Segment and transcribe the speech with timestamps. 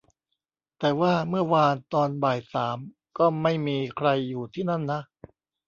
[0.79, 2.77] แต่ว่าเมื่อวานตอนบ่ายสาม
[3.17, 5.01] ก็ไม่มีใครอยู่ที่นั่นนะ